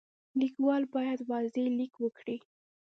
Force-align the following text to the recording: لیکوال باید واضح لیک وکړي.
لیکوال 0.39 0.83
باید 0.93 1.19
واضح 1.29 1.65
لیک 1.77 1.93
وکړي. 1.99 2.37